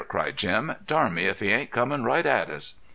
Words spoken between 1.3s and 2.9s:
he ain't comin' right at us."